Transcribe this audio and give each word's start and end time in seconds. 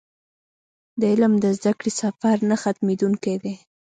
د 0.99 1.01
علم 1.11 1.33
د 1.43 1.45
زده 1.57 1.71
کړې 1.79 1.91
سفر 2.01 2.35
نه 2.49 2.55
ختمېدونکی 2.63 3.35
دی. 3.43 3.55